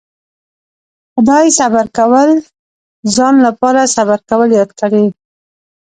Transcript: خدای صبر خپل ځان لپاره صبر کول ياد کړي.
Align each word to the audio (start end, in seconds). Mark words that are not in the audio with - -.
خدای 1.13 1.47
صبر 1.57 1.85
خپل 1.95 2.29
ځان 3.15 3.35
لپاره 3.45 3.81
صبر 3.95 4.19
کول 4.29 4.49
ياد 4.59 4.71
کړي. 4.79 5.05